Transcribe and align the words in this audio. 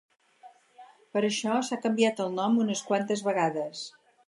Per 1.17 1.21
això 1.27 1.59
s’ha 1.67 1.79
canviat 1.85 2.23
el 2.27 2.33
nom 2.41 2.59
unes 2.65 2.83
quantes 2.91 3.25
vegades. 3.31 3.87